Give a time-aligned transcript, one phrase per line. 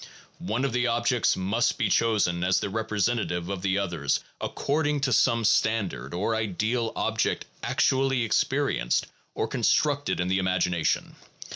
[0.39, 5.13] One of the objects must be chosen as the representative of the others according to
[5.13, 11.17] some standard or ideal object actually experienced or constructed in the imagination.